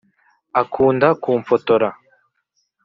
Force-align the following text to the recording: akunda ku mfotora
akunda 0.61 1.07
ku 1.21 1.29
mfotora 1.41 1.89